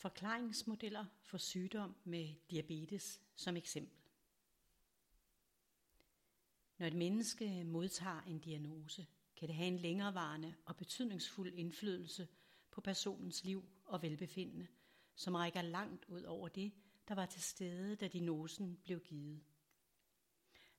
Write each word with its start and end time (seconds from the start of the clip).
Forklaringsmodeller 0.00 1.04
for 1.22 1.38
sygdom 1.38 1.96
med 2.04 2.34
diabetes 2.50 3.20
som 3.36 3.56
eksempel. 3.56 3.98
Når 6.78 6.86
et 6.86 6.94
menneske 6.94 7.64
modtager 7.64 8.22
en 8.22 8.38
diagnose, 8.38 9.06
kan 9.36 9.48
det 9.48 9.56
have 9.56 9.68
en 9.68 9.78
længerevarende 9.78 10.54
og 10.64 10.76
betydningsfuld 10.76 11.52
indflydelse 11.54 12.28
på 12.70 12.80
personens 12.80 13.44
liv 13.44 13.64
og 13.84 14.02
velbefindende, 14.02 14.66
som 15.14 15.34
rækker 15.34 15.62
langt 15.62 16.04
ud 16.08 16.22
over 16.22 16.48
det, 16.48 16.72
der 17.08 17.14
var 17.14 17.26
til 17.26 17.42
stede, 17.42 17.96
da 17.96 18.08
diagnosen 18.08 18.78
blev 18.84 19.00
givet. 19.00 19.40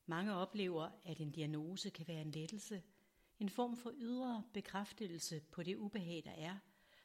Mange 0.05 0.33
oplever, 0.33 0.89
at 1.03 1.19
en 1.19 1.31
diagnose 1.31 1.89
kan 1.89 2.07
være 2.07 2.21
en 2.21 2.31
lettelse, 2.31 2.83
en 3.39 3.49
form 3.49 3.77
for 3.77 3.91
ydre 3.95 4.43
bekræftelse 4.53 5.41
på 5.51 5.63
det 5.63 5.75
ubehag, 5.75 6.21
der 6.25 6.31
er, 6.31 6.57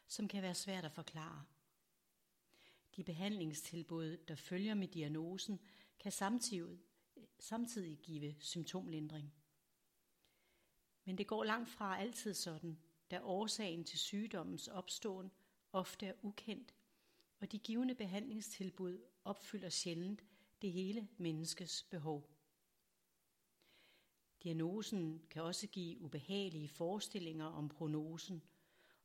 som 0.06 0.28
kan 0.28 0.42
være 0.42 0.54
svært 0.54 0.84
at 0.84 0.92
forklare. 0.92 1.44
De 2.96 3.04
behandlingstilbud, 3.04 4.16
der 4.16 4.34
følger 4.34 4.74
med 4.74 4.88
diagnosen, 4.88 5.60
kan 5.98 6.12
samtidig, 6.12 6.78
samtidig 7.38 7.98
give 7.98 8.34
symptomlindring. 8.38 9.34
Men 11.04 11.18
det 11.18 11.26
går 11.26 11.44
langt 11.44 11.68
fra 11.68 12.00
altid 12.00 12.34
sådan, 12.34 12.78
da 13.10 13.20
årsagen 13.22 13.84
til 13.84 13.98
sygdommens 13.98 14.68
opståen 14.68 15.30
ofte 15.72 16.06
er 16.06 16.14
ukendt, 16.22 16.74
og 17.40 17.52
de 17.52 17.58
givende 17.58 17.94
behandlingstilbud 17.94 19.02
opfylder 19.24 19.68
sjældent 19.68 20.24
det 20.62 20.72
hele 20.72 21.08
menneskes 21.16 21.82
behov. 21.82 22.30
Diagnosen 24.42 25.22
kan 25.30 25.42
også 25.42 25.66
give 25.66 26.00
ubehagelige 26.00 26.68
forestillinger 26.68 27.46
om 27.46 27.68
prognosen 27.68 28.42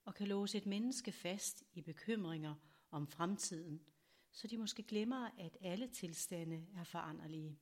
og 0.06 0.16
kan 0.16 0.28
låse 0.28 0.58
et 0.58 0.66
menneske 0.66 1.12
fast 1.12 1.64
i 1.74 1.82
bekymringer 1.82 2.56
om 2.92 3.08
fremtiden, 3.08 3.82
så 4.32 4.48
de 4.48 4.58
måske 4.58 4.84
glemmer, 4.84 5.30
at 5.40 5.58
alle 5.62 5.88
tilstande 5.88 6.68
er 6.76 6.84
foranderlige. 6.84 7.60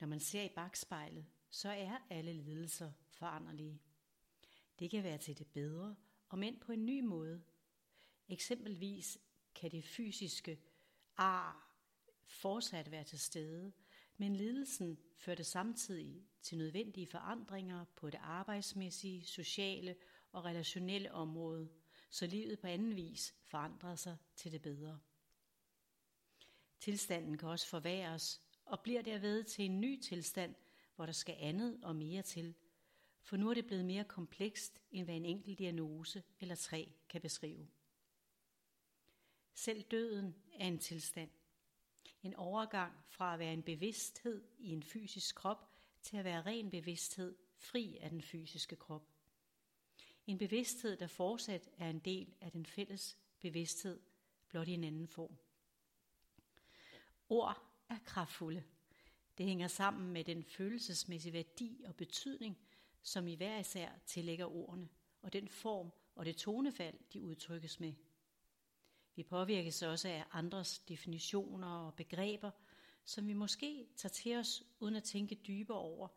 Når 0.00 0.06
man 0.06 0.20
ser 0.20 0.42
i 0.42 0.48
bagspejlet, 0.54 1.26
så 1.50 1.68
er 1.68 1.98
alle 2.10 2.32
lidelser 2.32 2.92
foranderlige. 3.08 3.80
Det 4.78 4.90
kan 4.90 5.04
være 5.04 5.18
til 5.18 5.38
det 5.38 5.46
bedre, 5.46 5.96
og 6.28 6.38
men 6.38 6.58
på 6.60 6.72
en 6.72 6.86
ny 6.86 7.00
måde. 7.00 7.42
Eksempelvis 8.28 9.18
kan 9.54 9.70
det 9.70 9.84
fysiske 9.84 10.60
ar 11.16 11.76
fortsat 12.24 12.90
være 12.90 13.04
til 13.04 13.18
stede, 13.18 13.72
men 14.16 14.36
lidelsen 14.36 14.98
førte 15.16 15.44
samtidig 15.44 16.26
til 16.42 16.58
nødvendige 16.58 17.06
forandringer 17.06 17.84
på 17.96 18.10
det 18.10 18.20
arbejdsmæssige, 18.22 19.24
sociale 19.24 19.96
og 20.32 20.44
relationelle 20.44 21.12
område, 21.12 21.68
så 22.12 22.26
livet 22.26 22.58
på 22.58 22.66
anden 22.66 22.96
vis 22.96 23.34
forandrer 23.42 23.96
sig 23.96 24.16
til 24.36 24.52
det 24.52 24.62
bedre. 24.62 25.00
Tilstanden 26.80 27.38
kan 27.38 27.48
også 27.48 27.66
forværres 27.66 28.42
og 28.64 28.80
bliver 28.80 29.02
derved 29.02 29.44
til 29.44 29.64
en 29.64 29.80
ny 29.80 30.00
tilstand, 30.00 30.54
hvor 30.96 31.06
der 31.06 31.12
skal 31.12 31.36
andet 31.38 31.84
og 31.84 31.96
mere 31.96 32.22
til, 32.22 32.54
for 33.22 33.36
nu 33.36 33.50
er 33.50 33.54
det 33.54 33.66
blevet 33.66 33.84
mere 33.84 34.04
komplekst, 34.04 34.80
end 34.90 35.04
hvad 35.04 35.14
en 35.14 35.24
enkelt 35.24 35.58
diagnose 35.58 36.22
eller 36.40 36.54
tre 36.54 36.92
kan 37.08 37.20
beskrive. 37.20 37.68
Selv 39.54 39.82
døden 39.82 40.34
er 40.52 40.66
en 40.66 40.78
tilstand. 40.78 41.30
En 42.22 42.34
overgang 42.34 42.92
fra 43.08 43.32
at 43.32 43.38
være 43.38 43.52
en 43.52 43.62
bevidsthed 43.62 44.44
i 44.58 44.70
en 44.70 44.82
fysisk 44.82 45.34
krop 45.34 45.70
til 46.02 46.16
at 46.16 46.24
være 46.24 46.42
ren 46.42 46.70
bevidsthed 46.70 47.36
fri 47.56 47.98
af 48.00 48.10
den 48.10 48.22
fysiske 48.22 48.76
krop. 48.76 49.11
En 50.26 50.38
bevidsthed, 50.38 50.96
der 50.96 51.06
fortsat 51.06 51.68
er 51.78 51.90
en 51.90 51.98
del 51.98 52.34
af 52.40 52.52
den 52.52 52.66
fælles 52.66 53.16
bevidsthed, 53.40 54.00
blot 54.48 54.68
i 54.68 54.72
en 54.72 54.84
anden 54.84 55.08
form. 55.08 55.36
Ord 57.28 57.62
er 57.88 57.98
kraftfulde. 58.04 58.64
Det 59.38 59.46
hænger 59.46 59.68
sammen 59.68 60.12
med 60.12 60.24
den 60.24 60.44
følelsesmæssige 60.44 61.32
værdi 61.32 61.84
og 61.86 61.96
betydning, 61.96 62.58
som 63.02 63.28
i 63.28 63.34
hver 63.34 63.58
især 63.58 63.90
tillægger 64.06 64.46
ordene, 64.46 64.88
og 65.22 65.32
den 65.32 65.48
form 65.48 65.92
og 66.14 66.24
det 66.24 66.36
tonefald, 66.36 66.98
de 67.12 67.22
udtrykkes 67.22 67.80
med. 67.80 67.92
Vi 69.14 69.22
påvirkes 69.22 69.82
også 69.82 70.08
af 70.08 70.24
andres 70.32 70.78
definitioner 70.78 71.68
og 71.68 71.94
begreber, 71.94 72.50
som 73.04 73.28
vi 73.28 73.32
måske 73.32 73.88
tager 73.96 74.12
til 74.12 74.36
os 74.36 74.62
uden 74.80 74.96
at 74.96 75.04
tænke 75.04 75.34
dybere 75.34 75.78
over, 75.78 76.08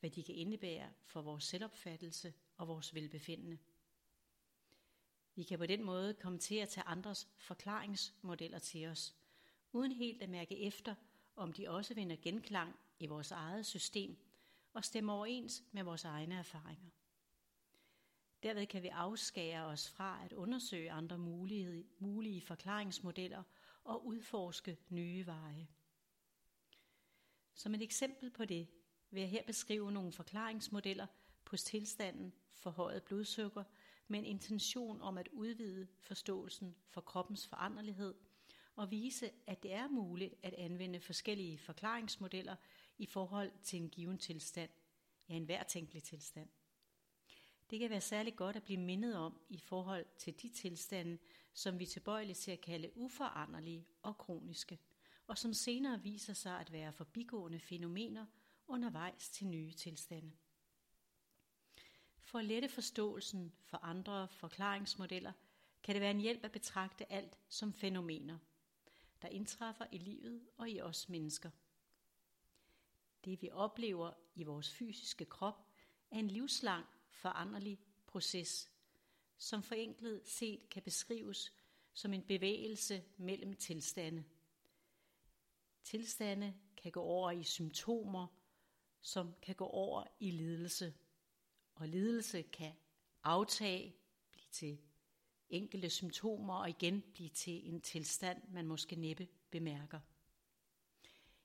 hvad 0.00 0.10
de 0.10 0.22
kan 0.22 0.34
indebære 0.34 0.92
for 1.04 1.22
vores 1.22 1.44
selvopfattelse 1.44 2.34
og 2.56 2.68
vores 2.68 2.94
velbefindende. 2.94 3.58
Vi 5.34 5.42
kan 5.42 5.58
på 5.58 5.66
den 5.66 5.84
måde 5.84 6.14
komme 6.14 6.38
til 6.38 6.54
at 6.54 6.68
tage 6.68 6.86
andres 6.86 7.28
forklaringsmodeller 7.36 8.58
til 8.58 8.86
os, 8.86 9.14
uden 9.72 9.92
helt 9.92 10.22
at 10.22 10.28
mærke 10.28 10.58
efter, 10.58 10.94
om 11.36 11.52
de 11.52 11.68
også 11.68 11.94
vinder 11.94 12.16
genklang 12.22 12.76
i 12.98 13.06
vores 13.06 13.30
eget 13.30 13.66
system 13.66 14.16
og 14.72 14.84
stemmer 14.84 15.12
overens 15.12 15.64
med 15.72 15.82
vores 15.82 16.04
egne 16.04 16.34
erfaringer. 16.34 16.90
Derved 18.42 18.66
kan 18.66 18.82
vi 18.82 18.88
afskære 18.88 19.64
os 19.64 19.90
fra 19.90 20.24
at 20.24 20.32
undersøge 20.32 20.90
andre 20.90 21.18
mulige, 21.18 21.86
mulige 21.98 22.40
forklaringsmodeller 22.40 23.42
og 23.84 24.06
udforske 24.06 24.78
nye 24.88 25.26
veje. 25.26 25.68
Som 27.54 27.74
et 27.74 27.82
eksempel 27.82 28.30
på 28.30 28.44
det 28.44 28.68
vil 29.10 29.20
jeg 29.20 29.30
her 29.30 29.42
beskrive 29.46 29.92
nogle 29.92 30.12
forklaringsmodeller 30.12 31.06
på 31.44 31.56
tilstanden 31.56 32.32
for 32.54 32.70
højet 32.70 33.02
blodsukker 33.02 33.64
med 34.08 34.18
en 34.18 34.24
intention 34.24 35.02
om 35.02 35.18
at 35.18 35.28
udvide 35.32 35.86
forståelsen 36.00 36.76
for 36.88 37.00
kroppens 37.00 37.46
foranderlighed 37.46 38.14
og 38.76 38.90
vise, 38.90 39.30
at 39.46 39.62
det 39.62 39.72
er 39.72 39.88
muligt 39.88 40.34
at 40.42 40.54
anvende 40.54 41.00
forskellige 41.00 41.58
forklaringsmodeller 41.58 42.56
i 42.98 43.06
forhold 43.06 43.52
til 43.62 43.82
en 43.82 43.88
given 43.88 44.18
tilstand, 44.18 44.70
ja 45.28 45.34
en 45.34 45.44
hver 45.44 45.62
tænkelig 45.62 46.02
tilstand. 46.02 46.48
Det 47.70 47.80
kan 47.80 47.90
være 47.90 48.00
særligt 48.00 48.36
godt 48.36 48.56
at 48.56 48.62
blive 48.62 48.80
mindet 48.80 49.16
om 49.16 49.40
i 49.48 49.58
forhold 49.58 50.06
til 50.18 50.42
de 50.42 50.48
tilstande, 50.48 51.18
som 51.52 51.78
vi 51.78 51.86
tilbøjeligt 51.86 52.38
til 52.38 52.50
at 52.50 52.60
kalde 52.60 52.90
uforanderlige 52.94 53.86
og 54.02 54.18
kroniske, 54.18 54.78
og 55.26 55.38
som 55.38 55.52
senere 55.52 56.02
viser 56.02 56.32
sig 56.32 56.60
at 56.60 56.72
være 56.72 56.92
forbigående 56.92 57.60
fænomener 57.60 58.26
undervejs 58.70 59.28
til 59.28 59.46
nye 59.46 59.72
tilstande. 59.72 60.32
For 62.20 62.38
at 62.38 62.44
lette 62.44 62.68
forståelsen 62.68 63.52
for 63.62 63.76
andre 63.76 64.28
forklaringsmodeller, 64.28 65.32
kan 65.82 65.94
det 65.94 66.00
være 66.00 66.10
en 66.10 66.20
hjælp 66.20 66.44
at 66.44 66.52
betragte 66.52 67.12
alt 67.12 67.38
som 67.48 67.72
fænomener, 67.72 68.38
der 69.22 69.28
indtræffer 69.28 69.86
i 69.92 69.98
livet 69.98 70.48
og 70.56 70.70
i 70.70 70.80
os 70.80 71.08
mennesker. 71.08 71.50
Det 73.24 73.42
vi 73.42 73.50
oplever 73.50 74.12
i 74.34 74.44
vores 74.44 74.70
fysiske 74.70 75.24
krop 75.24 75.66
er 76.10 76.18
en 76.18 76.28
livslang 76.28 76.86
foranderlig 77.10 77.78
proces, 78.06 78.70
som 79.38 79.62
forenklet 79.62 80.28
set 80.28 80.68
kan 80.68 80.82
beskrives 80.82 81.52
som 81.92 82.12
en 82.12 82.22
bevægelse 82.22 83.04
mellem 83.16 83.56
tilstande. 83.56 84.24
Tilstande 85.84 86.54
kan 86.76 86.92
gå 86.92 87.00
over 87.00 87.30
i 87.30 87.42
symptomer, 87.42 88.26
som 89.00 89.34
kan 89.42 89.54
gå 89.54 89.66
over 89.66 90.04
i 90.20 90.30
lidelse. 90.30 90.94
Og 91.74 91.88
lidelse 91.88 92.42
kan 92.42 92.72
aftage, 93.22 93.96
blive 94.32 94.46
til 94.50 94.78
enkelte 95.48 95.90
symptomer 95.90 96.54
og 96.54 96.68
igen 96.68 97.02
blive 97.14 97.28
til 97.28 97.68
en 97.68 97.80
tilstand, 97.80 98.42
man 98.48 98.66
måske 98.66 98.96
næppe 98.96 99.28
bemærker. 99.50 100.00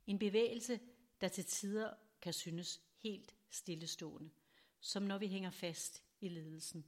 En 0.07 0.19
bevægelse, 0.19 0.79
der 1.21 1.27
til 1.27 1.45
tider 1.45 1.93
kan 2.21 2.33
synes 2.33 2.81
helt 3.03 3.35
stillestående– 3.49 4.29
som 4.85 5.03
når 5.03 5.17
vi 5.17 5.27
hænger 5.27 5.49
fast 5.49 6.03
i 6.19 6.29
ledelsen. 6.29 6.85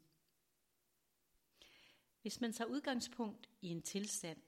Hvis 2.22 2.42
man 2.42 2.54
tager 2.54 2.70
udgangspunkt 2.70 3.50
i 3.62 3.68
en 3.68 3.82
tilstand, 3.82 4.42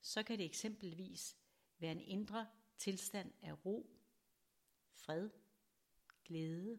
så 0.00 0.22
kan 0.22 0.38
det 0.38 0.46
eksempelvis 0.46 1.36
være 1.78 1.92
en 1.92 2.00
indre 2.00 2.46
tilstand 2.76 3.32
af 3.42 3.66
ro, 3.66 3.97
fred, 5.08 5.30
glæde, 6.24 6.78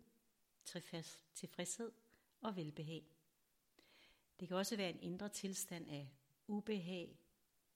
tilfredshed 1.36 1.92
og 2.42 2.56
velbehag. 2.56 3.06
Det 4.40 4.48
kan 4.48 4.58
også 4.58 4.76
være 4.78 4.90
en 4.90 5.00
indre 5.00 5.30
tilstand 5.30 5.90
af 5.90 6.10
ubehag, 6.48 7.20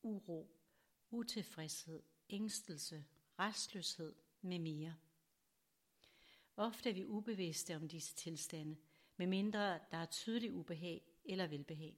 uro, 0.03 0.55
utilfredshed, 1.11 2.03
ængstelse, 2.29 3.05
restløshed 3.39 4.15
med 4.41 4.59
mere. 4.59 4.95
Ofte 6.57 6.89
er 6.89 6.93
vi 6.93 7.05
ubevidste 7.05 7.75
om 7.75 7.87
disse 7.87 8.15
tilstande, 8.15 8.77
medmindre 9.17 9.79
der 9.91 9.97
er 9.97 10.05
tydelig 10.05 10.53
ubehag 10.53 11.01
eller 11.25 11.47
velbehag. 11.47 11.97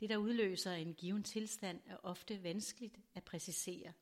Det, 0.00 0.08
der 0.08 0.16
udløser 0.16 0.72
en 0.72 0.94
given 0.94 1.22
tilstand, 1.22 1.80
er 1.86 1.96
ofte 2.02 2.42
vanskeligt 2.42 3.00
at 3.14 3.24
præcisere, 3.24 3.92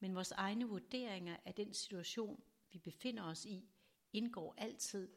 men 0.00 0.14
vores 0.14 0.30
egne 0.32 0.64
vurderinger 0.64 1.36
af 1.44 1.54
den 1.54 1.74
situation, 1.74 2.42
vi 2.72 2.78
befinder 2.78 3.22
os 3.22 3.44
i, 3.44 3.68
indgår 4.12 4.54
altid 4.58 5.08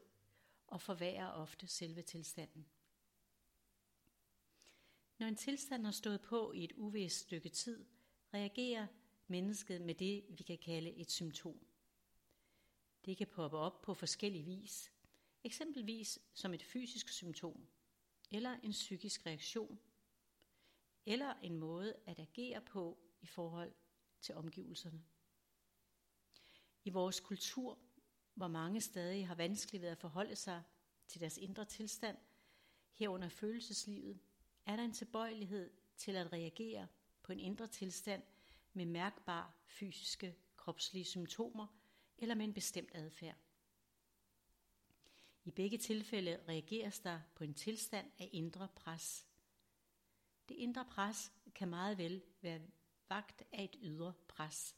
og 0.66 0.80
forværrer 0.80 1.28
ofte 1.28 1.66
selve 1.66 2.02
tilstanden. 2.02 2.66
Når 5.18 5.26
en 5.26 5.36
tilstand 5.36 5.84
har 5.84 5.92
stået 5.92 6.20
på 6.20 6.52
i 6.52 6.64
et 6.64 6.72
uvist 6.72 7.20
stykke 7.20 7.48
tid, 7.48 7.86
reagerer 8.34 8.86
mennesket 9.26 9.80
med 9.80 9.94
det, 9.94 10.24
vi 10.28 10.42
kan 10.42 10.58
kalde 10.58 10.90
et 10.90 11.10
symptom. 11.10 11.66
Det 13.04 13.16
kan 13.16 13.26
poppe 13.26 13.56
op 13.56 13.82
på 13.82 13.94
forskellige 13.94 14.44
vis, 14.44 14.92
eksempelvis 15.44 16.18
som 16.34 16.54
et 16.54 16.62
fysisk 16.62 17.08
symptom, 17.08 17.66
eller 18.30 18.58
en 18.62 18.70
psykisk 18.70 19.26
reaktion, 19.26 19.80
eller 21.06 21.34
en 21.42 21.58
måde 21.58 21.96
at 22.06 22.18
agere 22.18 22.60
på 22.60 22.98
i 23.20 23.26
forhold 23.26 23.72
til 24.24 24.34
omgivelserne. 24.34 25.04
I 26.84 26.90
vores 26.90 27.20
kultur, 27.20 27.78
hvor 28.34 28.48
mange 28.48 28.80
stadig 28.80 29.26
har 29.26 29.34
vanskeligt 29.34 29.82
ved 29.82 29.88
at 29.88 29.98
forholde 29.98 30.36
sig 30.36 30.62
til 31.08 31.20
deres 31.20 31.38
indre 31.38 31.64
tilstand, 31.64 32.16
herunder 32.92 33.28
følelseslivet, 33.28 34.18
er 34.66 34.76
der 34.76 34.84
en 34.84 34.92
tilbøjelighed 34.92 35.70
til 35.96 36.16
at 36.16 36.32
reagere 36.32 36.88
på 37.22 37.32
en 37.32 37.40
indre 37.40 37.66
tilstand 37.66 38.22
med 38.72 38.86
mærkbare 38.86 39.52
fysiske 39.66 40.36
kropslige 40.56 41.04
symptomer 41.04 41.66
eller 42.18 42.34
med 42.34 42.44
en 42.44 42.54
bestemt 42.54 42.90
adfærd. 42.94 43.36
I 45.44 45.50
begge 45.50 45.78
tilfælde 45.78 46.44
reageres 46.48 46.98
der 46.98 47.20
på 47.34 47.44
en 47.44 47.54
tilstand 47.54 48.10
af 48.18 48.30
indre 48.32 48.68
pres. 48.68 49.26
Det 50.48 50.54
indre 50.54 50.84
pres 50.84 51.32
kan 51.54 51.68
meget 51.68 51.98
vel 51.98 52.22
være 52.40 52.60
vagt 53.14 53.42
af 53.52 53.64
et 53.64 53.76
ydre 53.82 54.12
pres. 54.28 54.76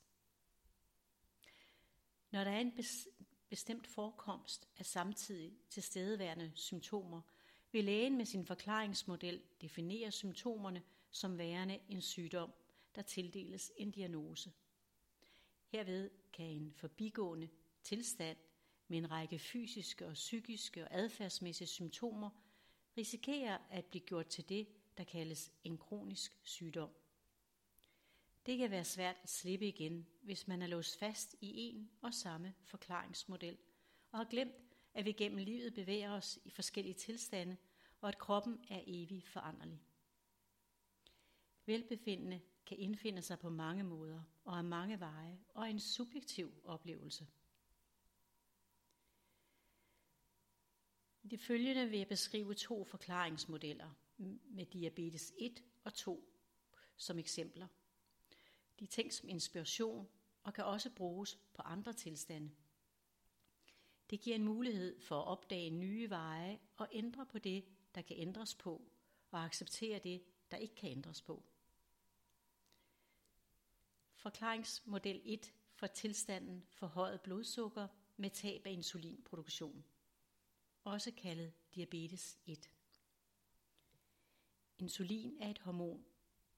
Når 2.31 2.45
der 2.45 2.51
er 2.51 2.61
en 2.61 2.73
bestemt 3.49 3.87
forekomst 3.87 4.69
af 4.79 4.87
samtidig 4.87 5.59
tilstedeværende 5.71 6.53
symptomer, 6.55 7.21
vil 7.73 7.85
lægen 7.85 8.17
med 8.17 8.25
sin 8.25 8.47
forklaringsmodel 8.47 9.43
definere 9.61 10.11
symptomerne 10.11 10.83
som 11.11 11.39
værende 11.39 11.79
en 11.89 12.03
sygdom, 12.03 12.53
der 12.95 13.03
tildeles 13.03 13.73
en 13.77 13.91
diagnose. 13.91 14.53
Herved 15.67 16.11
kan 16.33 16.47
en 16.47 16.73
forbigående 16.73 17.49
tilstand 17.83 18.39
med 18.89 18.99
en 18.99 19.11
række 19.11 19.39
fysiske 19.39 20.07
og 20.07 20.13
psykiske 20.13 20.85
og 20.85 20.89
adfærdsmæssige 20.91 21.69
symptomer 21.69 22.31
risikere 22.97 23.59
at 23.71 23.85
blive 23.85 24.05
gjort 24.05 24.27
til 24.27 24.49
det, 24.49 24.69
der 24.97 25.05
kaldes 25.05 25.53
en 25.65 25.79
kronisk 25.79 26.39
sygdom. 26.43 26.91
Det 28.47 28.59
kan 28.59 28.71
være 28.71 28.85
svært 28.85 29.17
at 29.23 29.31
slippe 29.31 29.69
igen, 29.69 30.07
hvis 30.23 30.49
man 30.49 30.63
er 30.63 30.67
låst 30.67 30.99
fast 30.99 31.37
i 31.41 31.53
en 31.57 31.91
og 32.03 32.15
samme 32.15 32.55
forklaringsmodel, 32.65 33.59
og 34.13 34.19
har 34.19 34.25
glemt, 34.25 34.55
at 34.95 35.05
vi 35.05 35.13
gennem 35.13 35.39
livet 35.39 35.75
bevæger 35.75 36.11
os 36.11 36.39
i 36.45 36.51
forskellige 36.51 36.95
tilstande, 36.95 37.57
og 38.01 38.09
at 38.09 38.19
kroppen 38.19 38.65
er 38.71 38.81
evig 38.87 39.25
foranderlig. 39.25 39.83
Velbefindende 41.67 42.41
kan 42.67 42.79
indfinde 42.79 43.23
sig 43.23 43.39
på 43.39 43.49
mange 43.49 43.85
måder 43.85 44.23
og 44.45 44.59
af 44.59 44.65
mange 44.65 45.01
veje 45.01 45.39
og 45.49 45.63
er 45.63 45.71
en 45.71 45.81
subjektiv 45.81 46.53
oplevelse. 46.65 47.27
I 51.23 51.29
det 51.29 51.41
følgende 51.41 51.91
vil 51.91 51.99
jeg 51.99 52.09
beskrive 52.09 52.55
to 52.55 52.85
forklaringsmodeller 52.85 53.91
med 54.45 54.67
diabetes 54.67 55.33
1 55.39 55.63
og 55.85 55.95
2 55.95 56.33
som 56.97 57.19
eksempler. 57.19 57.67
De 58.79 58.85
er 58.85 58.89
tænkt 58.89 59.15
som 59.15 59.29
inspiration 59.29 60.09
og 60.43 60.55
kan 60.55 60.65
også 60.65 60.91
bruges 60.91 61.39
på 61.55 61.63
andre 61.63 61.93
tilstande. 61.93 62.51
Det 64.11 64.21
giver 64.21 64.37
en 64.37 64.45
mulighed 64.45 65.01
for 65.01 65.21
at 65.21 65.27
opdage 65.27 65.71
nye 65.71 66.11
veje 66.11 66.61
og 66.77 66.89
ændre 66.93 67.27
på 67.27 67.39
det, 67.39 67.65
der 67.95 68.03
kan 68.03 68.17
ændres 68.17 68.55
på, 68.55 68.83
og 69.31 69.45
acceptere 69.45 69.99
det, 69.99 70.23
der 70.51 70.57
ikke 70.57 70.75
kan 70.75 70.91
ændres 70.91 71.23
på. 71.23 71.43
Forklaringsmodel 74.15 75.21
1 75.25 75.53
for 75.75 75.87
tilstanden 75.87 76.67
forhøjet 76.69 77.21
blodsukker 77.21 77.89
med 78.17 78.31
tab 78.31 78.67
af 78.67 78.71
insulinproduktion, 78.71 79.85
også 80.85 81.13
kaldet 81.17 81.53
diabetes 81.75 82.39
1. 82.47 82.71
Insulin 84.79 85.37
er 85.41 85.51
et 85.51 85.59
hormon, 85.59 86.05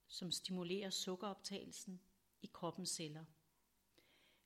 som 0.09 0.31
stimulerer 0.31 0.91
sukkeroptagelsen 0.91 2.01
i 2.43 2.51
kroppens 2.53 2.91
celler. 2.91 3.25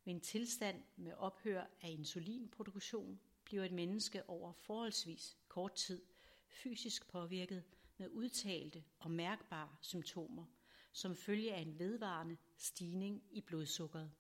Ved 0.05 0.15
en 0.15 0.21
tilstand 0.21 0.83
med 0.97 1.13
ophør 1.13 1.65
af 1.81 1.91
insulinproduktion 1.91 3.21
bliver 3.45 3.65
et 3.65 3.73
menneske 3.73 4.29
over 4.29 4.53
forholdsvis 4.53 5.37
kort 5.49 5.75
tid 5.75 6.03
fysisk 6.49 7.09
påvirket 7.09 7.65
med 7.97 8.09
udtalte 8.09 8.85
og 8.99 9.11
mærkbare 9.11 9.77
symptomer, 9.81 10.45
som 10.93 11.17
følge 11.17 11.55
af 11.55 11.61
en 11.61 11.79
vedvarende 11.79 12.37
stigning 12.57 13.23
i 13.31 13.41
blodsukkeret. 13.41 14.13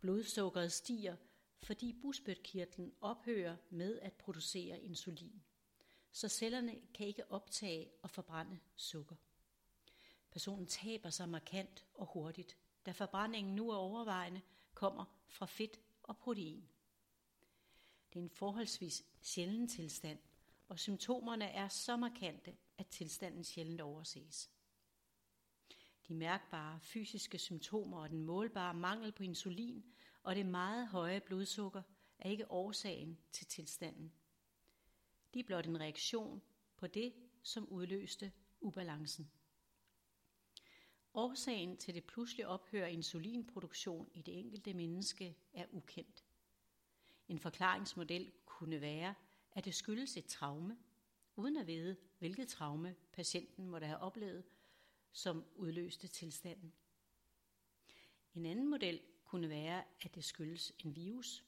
Blodsukkeret 0.00 0.72
stiger, 0.72 1.16
fordi 1.62 1.92
busbødkirtlen 2.02 2.92
ophører 3.00 3.56
med 3.70 3.98
at 3.98 4.12
producere 4.12 4.80
insulin, 4.80 5.42
så 6.12 6.28
cellerne 6.28 6.80
kan 6.94 7.06
ikke 7.06 7.30
optage 7.30 7.90
og 8.02 8.10
forbrænde 8.10 8.58
sukker. 8.76 9.16
Personen 10.38 10.66
taber 10.66 11.10
sig 11.10 11.28
markant 11.28 11.84
og 11.94 12.06
hurtigt, 12.06 12.56
da 12.86 12.90
forbrændingen 12.90 13.54
nu 13.54 13.70
er 13.70 13.76
overvejende 13.76 14.40
kommer 14.74 15.04
fra 15.28 15.46
fedt 15.46 15.80
og 16.02 16.16
protein. 16.16 16.68
Det 18.12 18.18
er 18.18 18.22
en 18.22 18.30
forholdsvis 18.30 19.04
sjælden 19.22 19.68
tilstand, 19.68 20.18
og 20.68 20.78
symptomerne 20.78 21.44
er 21.44 21.68
så 21.68 21.96
markante, 21.96 22.56
at 22.78 22.86
tilstanden 22.86 23.44
sjældent 23.44 23.80
overses. 23.80 24.50
De 26.08 26.14
mærkbare 26.14 26.80
fysiske 26.80 27.38
symptomer 27.38 28.00
og 28.00 28.10
den 28.10 28.22
målbare 28.22 28.74
mangel 28.74 29.12
på 29.12 29.22
insulin 29.22 29.84
og 30.22 30.36
det 30.36 30.46
meget 30.46 30.88
høje 30.88 31.20
blodsukker 31.20 31.82
er 32.18 32.30
ikke 32.30 32.50
årsagen 32.50 33.18
til 33.32 33.46
tilstanden. 33.46 34.12
De 35.34 35.40
er 35.40 35.44
blot 35.44 35.66
en 35.66 35.80
reaktion 35.80 36.42
på 36.76 36.86
det, 36.86 37.14
som 37.42 37.68
udløste 37.68 38.32
ubalancen. 38.60 39.30
Årsagen 41.14 41.76
til 41.76 41.94
det 41.94 42.04
pludselig 42.04 42.46
ophør 42.46 42.84
af 42.84 42.92
insulinproduktion 42.92 44.10
i 44.14 44.22
det 44.22 44.38
enkelte 44.38 44.74
menneske 44.74 45.36
er 45.52 45.66
ukendt. 45.70 46.24
En 47.28 47.38
forklaringsmodel 47.38 48.32
kunne 48.46 48.80
være, 48.80 49.14
at 49.52 49.64
det 49.64 49.74
skyldes 49.74 50.16
et 50.16 50.24
traume, 50.24 50.78
uden 51.36 51.56
at 51.56 51.66
vide, 51.66 51.96
hvilket 52.18 52.48
traume 52.48 52.96
patienten 53.12 53.66
måtte 53.66 53.86
have 53.86 53.98
oplevet, 53.98 54.44
som 55.12 55.44
udløste 55.56 56.08
tilstanden. 56.08 56.72
En 58.34 58.46
anden 58.46 58.70
model 58.70 59.00
kunne 59.24 59.48
være, 59.48 59.84
at 60.00 60.14
det 60.14 60.24
skyldes 60.24 60.72
en 60.78 60.96
virus, 60.96 61.44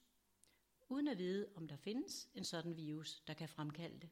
uden 0.88 1.09
at 1.09 1.19
vide, 1.19 1.49
om 1.55 1.69
der 1.69 1.76
findes 1.76 2.29
en 2.35 2.45
sådan 2.45 2.76
virus, 2.76 3.21
der 3.26 3.35
kan 3.35 3.49
fremkalde 3.49 4.00
det. 4.00 4.11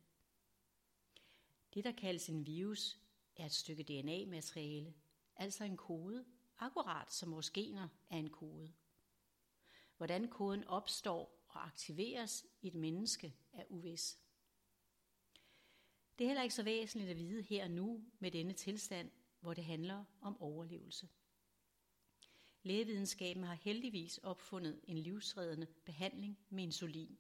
Det, 1.75 1.85
der 1.85 1.93
kaldes 1.93 2.29
en 2.29 2.47
virus, 2.47 2.99
er 3.37 3.47
et 3.47 3.53
stykke 3.53 3.83
DNA-materiale, 3.83 4.95
altså 5.39 5.65
en 5.65 5.77
kode, 5.77 6.25
akkurat 6.59 7.13
som 7.13 7.33
vores 7.33 7.51
gener 7.51 7.89
er 8.11 8.17
en 8.17 8.31
kode. 8.31 8.73
Hvordan 9.97 10.29
koden 10.29 10.65
opstår 10.65 11.45
og 11.49 11.67
aktiveres 11.67 12.47
i 12.61 12.67
et 12.67 12.75
menneske 12.75 13.35
er 13.53 13.65
uvis. 13.69 14.19
Det 16.19 16.25
er 16.25 16.29
heller 16.29 16.43
ikke 16.43 16.55
så 16.55 16.63
væsentligt 16.63 17.11
at 17.11 17.17
vide 17.17 17.43
her 17.43 17.65
og 17.65 17.71
nu 17.71 18.05
med 18.19 18.31
denne 18.31 18.53
tilstand, 18.53 19.11
hvor 19.41 19.55
det 19.55 19.65
handler 19.65 20.05
om 20.21 20.43
overlevelse. 20.43 21.09
Lægevidenskaben 22.63 23.45
har 23.45 23.55
heldigvis 23.55 24.19
opfundet 24.19 24.81
en 24.85 24.99
livsreddende 24.99 25.67
behandling 25.67 26.39
med 26.49 26.63
insulin, 26.63 27.19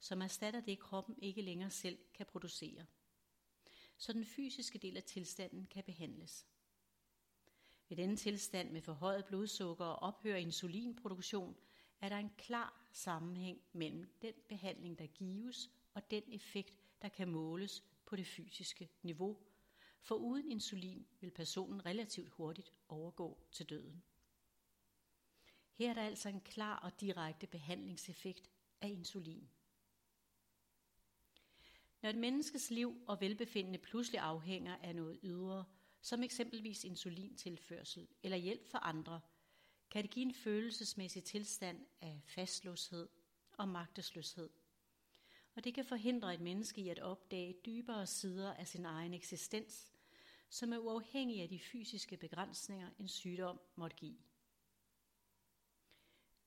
som 0.00 0.22
erstatter 0.22 0.60
det, 0.60 0.78
kroppen 0.78 1.18
ikke 1.22 1.42
længere 1.42 1.70
selv 1.70 1.98
kan 2.14 2.26
producere. 2.26 2.86
Så 3.98 4.12
den 4.12 4.24
fysiske 4.24 4.78
del 4.78 4.96
af 4.96 5.02
tilstanden 5.02 5.66
kan 5.66 5.84
behandles. 5.84 6.46
Ved 7.88 7.96
denne 7.96 8.16
tilstand 8.16 8.70
med 8.70 8.82
forhøjet 8.82 9.24
blodsukker 9.24 9.84
og 9.84 10.02
ophør 10.02 10.36
insulinproduktion 10.36 11.56
er 12.00 12.08
der 12.08 12.16
en 12.16 12.32
klar 12.38 12.88
sammenhæng 12.92 13.60
mellem 13.72 14.10
den 14.22 14.34
behandling, 14.48 14.98
der 14.98 15.06
gives, 15.06 15.70
og 15.94 16.10
den 16.10 16.22
effekt, 16.28 16.74
der 17.02 17.08
kan 17.08 17.28
måles 17.28 17.84
på 18.06 18.16
det 18.16 18.26
fysiske 18.26 18.88
niveau. 19.02 19.38
For 20.00 20.14
uden 20.14 20.50
insulin 20.50 21.06
vil 21.20 21.30
personen 21.30 21.86
relativt 21.86 22.28
hurtigt 22.28 22.72
overgå 22.88 23.38
til 23.52 23.66
døden. 23.66 24.02
Her 25.74 25.90
er 25.90 25.94
der 25.94 26.02
altså 26.02 26.28
en 26.28 26.40
klar 26.40 26.76
og 26.76 27.00
direkte 27.00 27.46
behandlingseffekt 27.46 28.50
af 28.80 28.88
insulin. 28.88 29.48
Når 32.02 32.10
et 32.10 32.18
menneskes 32.18 32.70
liv 32.70 33.02
og 33.06 33.20
velbefindende 33.20 33.78
pludselig 33.78 34.20
afhænger 34.20 34.76
af 34.76 34.94
noget 34.94 35.18
ydre, 35.22 35.64
som 36.00 36.22
eksempelvis 36.22 36.84
insulintilførsel 36.84 38.08
eller 38.22 38.36
hjælp 38.36 38.70
for 38.70 38.78
andre, 38.78 39.20
kan 39.90 40.02
det 40.02 40.10
give 40.10 40.26
en 40.26 40.34
følelsesmæssig 40.34 41.24
tilstand 41.24 41.86
af 42.00 42.20
fastlåshed 42.26 43.08
og 43.56 43.68
magtesløshed. 43.68 44.50
Og 45.54 45.64
det 45.64 45.74
kan 45.74 45.84
forhindre 45.84 46.34
et 46.34 46.40
menneske 46.40 46.80
i 46.80 46.88
at 46.88 46.98
opdage 46.98 47.56
dybere 47.66 48.06
sider 48.06 48.54
af 48.54 48.68
sin 48.68 48.84
egen 48.84 49.14
eksistens, 49.14 49.92
som 50.48 50.72
er 50.72 50.78
uafhængig 50.78 51.42
af 51.42 51.48
de 51.48 51.58
fysiske 51.58 52.16
begrænsninger, 52.16 52.90
en 52.98 53.08
sygdom 53.08 53.60
måtte 53.76 53.96
give. 53.96 54.18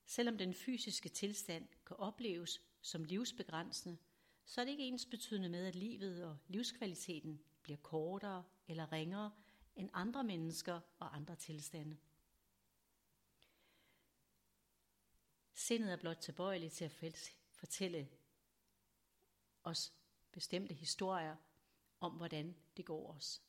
Selvom 0.06 0.38
den 0.38 0.54
fysiske 0.54 1.08
tilstand 1.08 1.68
kan 1.86 1.96
opleves 1.96 2.62
som 2.80 3.04
livsbegrænsende, 3.04 3.98
så 4.44 4.60
er 4.60 4.64
det 4.64 4.72
ikke 4.72 4.84
ens 4.84 5.06
betydende 5.06 5.48
med, 5.48 5.66
at 5.66 5.74
livet 5.74 6.24
og 6.24 6.38
livskvaliteten 6.48 7.40
bliver 7.62 7.78
kortere 7.78 8.44
eller 8.68 8.92
ringere 8.92 9.32
end 9.76 9.90
andre 9.92 10.24
mennesker 10.24 10.80
og 10.98 11.16
andre 11.16 11.36
tilstande. 11.36 11.96
Sindet 15.54 15.92
er 15.92 15.96
blot 15.96 16.16
tilbøjeligt 16.16 16.72
til 16.72 16.84
at 16.84 16.92
fortælle 17.52 18.08
os 19.64 19.92
bestemte 20.32 20.74
historier 20.74 21.36
om, 22.00 22.12
hvordan 22.12 22.56
det 22.76 22.84
går 22.84 23.12
os. 23.12 23.42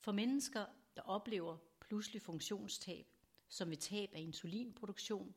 For 0.00 0.12
mennesker, 0.12 0.66
der 0.96 1.02
oplever 1.02 1.58
pludselig 1.80 2.22
funktionstab, 2.22 3.06
som 3.48 3.70
ved 3.70 3.76
tab 3.76 4.10
af 4.14 4.20
insulinproduktion, 4.20 5.34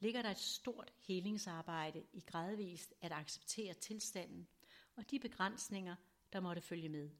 ligger 0.00 0.22
der 0.22 0.30
et 0.30 0.38
stort 0.38 0.92
helingsarbejde 0.98 2.06
i 2.12 2.20
gradvist 2.20 2.94
at 3.00 3.12
acceptere 3.12 3.74
tilstanden 3.74 4.48
og 4.96 5.10
de 5.10 5.18
begrænsninger, 5.20 5.96
der 6.34 6.40
måtte 6.40 6.62
følge 6.62 6.88
med. 6.88 7.10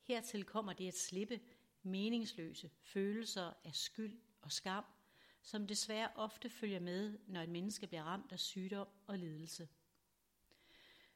Hertil 0.00 0.44
kommer 0.44 0.72
det 0.72 0.88
at 0.88 0.98
slippe 0.98 1.40
meningsløse 1.82 2.70
følelser 2.82 3.52
af 3.64 3.74
skyld 3.74 4.20
og 4.42 4.52
skam, 4.52 4.84
som 5.42 5.66
desværre 5.66 6.10
ofte 6.14 6.50
følger 6.50 6.80
med, 6.80 7.18
når 7.26 7.42
et 7.42 7.48
menneske 7.48 7.86
bliver 7.86 8.02
ramt 8.02 8.32
af 8.32 8.40
sygdom 8.40 8.88
og 9.06 9.18
lidelse. 9.18 9.68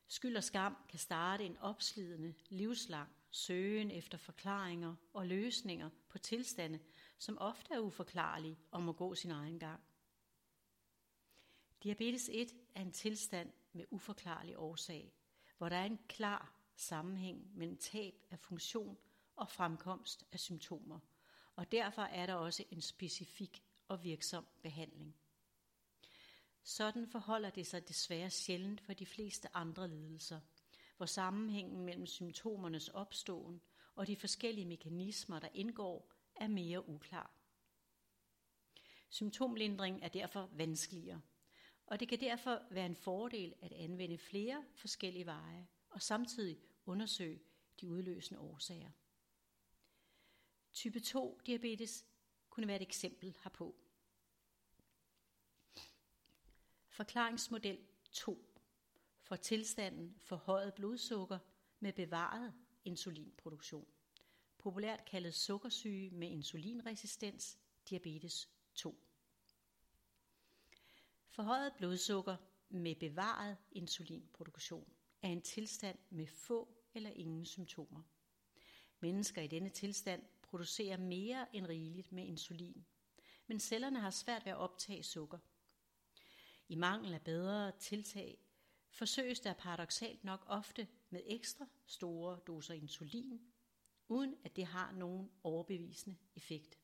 Skyld 0.06 0.36
og 0.36 0.44
skam 0.44 0.76
kan 0.88 0.98
starte 0.98 1.44
en 1.44 1.56
opslidende, 1.56 2.34
livslang 2.48 3.10
søgen 3.30 3.90
efter 3.90 4.18
forklaringer 4.18 4.94
og 5.12 5.26
løsninger 5.26 5.90
på 6.08 6.18
tilstande, 6.18 6.78
som 7.18 7.38
ofte 7.38 7.74
er 7.74 7.78
uforklarlige 7.78 8.58
og 8.70 8.82
må 8.82 8.92
gå 8.92 9.14
sin 9.14 9.30
egen 9.30 9.58
gang. 9.58 9.80
Diabetes 11.82 12.30
1 12.32 12.54
er 12.74 12.80
en 12.80 12.92
tilstand 12.92 13.52
med 13.72 13.84
uforklarlig 13.90 14.58
årsag, 14.58 15.12
hvor 15.58 15.68
der 15.68 15.76
er 15.76 15.84
en 15.84 16.00
klar 16.08 16.54
sammenhæng 16.76 17.56
mellem 17.56 17.76
tab 17.76 18.14
af 18.30 18.38
funktion 18.38 18.98
og 19.36 19.48
fremkomst 19.48 20.24
af 20.32 20.40
symptomer, 20.40 20.98
og 21.56 21.72
derfor 21.72 22.02
er 22.02 22.26
der 22.26 22.34
også 22.34 22.64
en 22.70 22.80
specifik 22.80 23.64
og 23.88 24.04
virksom 24.04 24.46
behandling. 24.62 25.16
Sådan 26.62 27.06
forholder 27.06 27.50
det 27.50 27.66
sig 27.66 27.88
desværre 27.88 28.30
sjældent 28.30 28.80
for 28.80 28.92
de 28.92 29.06
fleste 29.06 29.56
andre 29.56 29.88
lidelser, 29.88 30.40
hvor 30.96 31.06
sammenhængen 31.06 31.84
mellem 31.84 32.06
symptomernes 32.06 32.88
opståen 32.88 33.60
og 33.94 34.06
de 34.06 34.16
forskellige 34.16 34.66
mekanismer, 34.66 35.38
der 35.38 35.48
indgår, 35.54 36.12
er 36.36 36.48
mere 36.48 36.88
uklar. 36.88 37.34
Symptomlindring 39.08 40.02
er 40.02 40.08
derfor 40.08 40.50
vanskeligere, 40.52 41.20
og 41.90 42.00
det 42.00 42.08
kan 42.08 42.20
derfor 42.20 42.62
være 42.70 42.86
en 42.86 42.96
fordel 42.96 43.54
at 43.60 43.72
anvende 43.72 44.18
flere 44.18 44.64
forskellige 44.74 45.26
veje 45.26 45.68
og 45.90 46.02
samtidig 46.02 46.58
undersøge 46.86 47.40
de 47.80 47.88
udløsende 47.88 48.40
årsager. 48.40 48.90
Type 50.72 51.00
2 51.00 51.40
diabetes 51.46 52.06
kunne 52.50 52.66
være 52.66 52.76
et 52.76 52.82
eksempel 52.82 53.36
herpå. 53.42 53.76
Forklaringsmodel 56.88 57.78
2 58.12 58.44
for 59.20 59.36
tilstanden 59.36 60.16
forhøjet 60.18 60.74
blodsukker 60.74 61.38
med 61.80 61.92
bevaret 61.92 62.54
insulinproduktion, 62.84 63.86
populært 64.58 65.04
kaldet 65.04 65.34
sukkersyge 65.34 66.10
med 66.10 66.28
insulinresistens, 66.28 67.58
diabetes 67.88 68.48
2. 68.74 69.07
Forhøjet 71.38 71.72
blodsukker 71.76 72.36
med 72.68 72.94
bevaret 72.94 73.56
insulinproduktion 73.72 74.92
er 75.22 75.28
en 75.28 75.42
tilstand 75.42 75.98
med 76.10 76.26
få 76.26 76.68
eller 76.94 77.10
ingen 77.10 77.46
symptomer. 77.46 78.02
Mennesker 79.00 79.42
i 79.42 79.46
denne 79.46 79.70
tilstand 79.70 80.22
producerer 80.42 80.96
mere 80.96 81.56
end 81.56 81.66
rigeligt 81.66 82.12
med 82.12 82.24
insulin, 82.24 82.86
men 83.46 83.60
cellerne 83.60 84.00
har 84.00 84.10
svært 84.10 84.44
ved 84.44 84.52
at 84.52 84.58
optage 84.58 85.02
sukker. 85.02 85.38
I 86.68 86.74
mangel 86.74 87.14
af 87.14 87.22
bedre 87.22 87.72
tiltag 87.78 88.38
forsøges 88.90 89.40
der 89.40 89.52
paradoxalt 89.52 90.24
nok 90.24 90.44
ofte 90.46 90.88
med 91.10 91.20
ekstra 91.26 91.66
store 91.86 92.40
doser 92.46 92.74
insulin, 92.74 93.40
uden 94.08 94.34
at 94.44 94.56
det 94.56 94.66
har 94.66 94.92
nogen 94.92 95.30
overbevisende 95.42 96.16
effekt. 96.34 96.78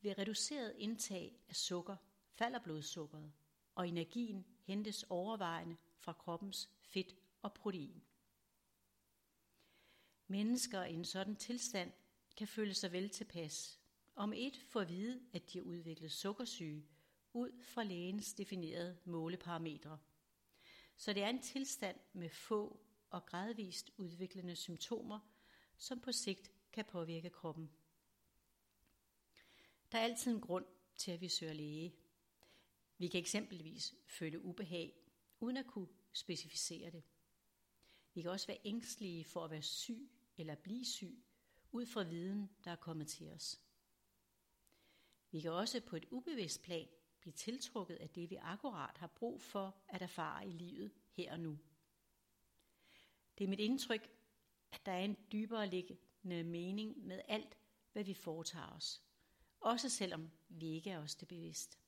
Ved 0.00 0.18
reduceret 0.18 0.74
indtag 0.78 1.40
af 1.48 1.56
sukker 1.56 1.96
falder 2.38 2.58
blodsukkeret, 2.58 3.32
og 3.74 3.88
energien 3.88 4.46
hentes 4.62 5.02
overvejende 5.02 5.76
fra 5.96 6.12
kroppens 6.12 6.70
fedt 6.80 7.16
og 7.42 7.54
protein. 7.54 8.02
Mennesker 10.26 10.84
i 10.84 10.94
en 10.94 11.04
sådan 11.04 11.36
tilstand 11.36 11.92
kan 12.36 12.48
føle 12.48 12.74
sig 12.74 12.92
vel 12.92 13.10
tilpas, 13.10 13.80
om 14.14 14.32
et 14.32 14.56
får 14.56 14.80
at 14.80 14.88
vide, 14.88 15.20
at 15.32 15.52
de 15.52 15.58
har 15.58 15.64
udviklet 15.64 16.12
sukkersyge 16.12 16.86
ud 17.32 17.62
fra 17.62 17.84
lægens 17.84 18.34
definerede 18.34 18.98
måleparametre. 19.04 19.98
Så 20.96 21.12
det 21.12 21.22
er 21.22 21.28
en 21.28 21.42
tilstand 21.42 21.96
med 22.12 22.30
få 22.30 22.80
og 23.10 23.26
gradvist 23.26 23.90
udviklende 23.96 24.56
symptomer, 24.56 25.18
som 25.76 26.00
på 26.00 26.12
sigt 26.12 26.52
kan 26.72 26.84
påvirke 26.84 27.30
kroppen. 27.30 27.70
Der 29.92 29.98
er 29.98 30.02
altid 30.02 30.34
en 30.34 30.40
grund 30.40 30.66
til, 30.96 31.10
at 31.10 31.20
vi 31.20 31.28
søger 31.28 31.52
læge. 31.52 31.94
Vi 32.98 33.08
kan 33.08 33.20
eksempelvis 33.20 33.94
føle 34.06 34.44
ubehag, 34.44 34.94
uden 35.40 35.56
at 35.56 35.66
kunne 35.66 35.88
specificere 36.12 36.90
det. 36.90 37.02
Vi 38.14 38.22
kan 38.22 38.30
også 38.30 38.46
være 38.46 38.58
ængstelige 38.64 39.24
for 39.24 39.44
at 39.44 39.50
være 39.50 39.62
syg 39.62 40.10
eller 40.36 40.54
blive 40.54 40.84
syg, 40.84 41.24
ud 41.72 41.86
fra 41.86 42.02
viden, 42.02 42.50
der 42.64 42.70
er 42.70 42.76
kommet 42.76 43.08
til 43.08 43.30
os. 43.30 43.60
Vi 45.30 45.40
kan 45.40 45.50
også 45.50 45.80
på 45.80 45.96
et 45.96 46.06
ubevidst 46.10 46.62
plan 46.62 46.88
blive 47.20 47.32
tiltrukket 47.32 47.96
af 47.96 48.10
det, 48.10 48.30
vi 48.30 48.36
akkurat 48.36 48.98
har 48.98 49.06
brug 49.06 49.42
for 49.42 49.82
at 49.88 50.02
erfare 50.02 50.48
i 50.48 50.52
livet 50.52 50.92
her 51.12 51.32
og 51.32 51.40
nu. 51.40 51.58
Det 53.38 53.44
er 53.44 53.48
mit 53.48 53.60
indtryk, 53.60 54.10
at 54.72 54.86
der 54.86 54.92
er 54.92 55.04
en 55.04 55.16
dybere 55.32 55.66
liggende 55.68 56.44
mening 56.44 57.06
med 57.06 57.20
alt, 57.28 57.58
hvad 57.92 58.04
vi 58.04 58.14
foretager 58.14 58.66
os. 58.66 59.02
Også 59.60 59.88
selvom 59.88 60.30
vi 60.48 60.66
ikke 60.66 60.90
er 60.90 60.98
os 60.98 61.14
det 61.14 61.28
bevidst. 61.28 61.78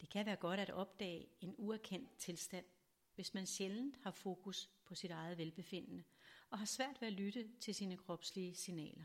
Det 0.00 0.10
kan 0.10 0.26
være 0.26 0.36
godt 0.36 0.60
at 0.60 0.70
opdage 0.70 1.28
en 1.40 1.54
uerkendt 1.58 2.16
tilstand, 2.18 2.64
hvis 3.14 3.34
man 3.34 3.46
sjældent 3.46 3.96
har 4.02 4.10
fokus 4.10 4.70
på 4.84 4.94
sit 4.94 5.10
eget 5.10 5.38
velbefindende 5.38 6.04
og 6.50 6.58
har 6.58 6.66
svært 6.66 7.00
ved 7.00 7.08
at 7.08 7.14
lytte 7.14 7.50
til 7.60 7.74
sine 7.74 7.96
kropslige 7.96 8.54
signaler. 8.54 9.04